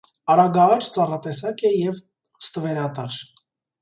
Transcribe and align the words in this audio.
Արագաաճ 0.35 0.87
ծառատեսակ 0.95 1.63
է 1.69 1.73
և 1.73 2.01
տվերատար։ 2.57 3.19